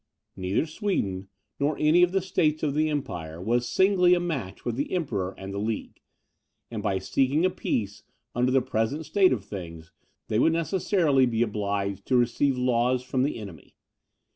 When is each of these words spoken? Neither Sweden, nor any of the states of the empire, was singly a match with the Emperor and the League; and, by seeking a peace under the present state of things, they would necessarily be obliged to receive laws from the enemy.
Neither 0.35 0.65
Sweden, 0.65 1.27
nor 1.59 1.77
any 1.77 2.01
of 2.01 2.11
the 2.11 2.23
states 2.23 2.63
of 2.63 2.73
the 2.73 2.89
empire, 2.89 3.39
was 3.39 3.69
singly 3.69 4.15
a 4.15 4.19
match 4.19 4.65
with 4.65 4.75
the 4.75 4.91
Emperor 4.93 5.35
and 5.37 5.53
the 5.53 5.59
League; 5.59 6.01
and, 6.71 6.81
by 6.81 6.97
seeking 6.97 7.45
a 7.45 7.51
peace 7.51 8.01
under 8.33 8.51
the 8.51 8.63
present 8.63 9.05
state 9.05 9.31
of 9.31 9.45
things, 9.45 9.91
they 10.27 10.39
would 10.39 10.53
necessarily 10.53 11.27
be 11.27 11.43
obliged 11.43 12.07
to 12.07 12.17
receive 12.17 12.57
laws 12.57 13.03
from 13.03 13.21
the 13.21 13.37
enemy. 13.37 13.75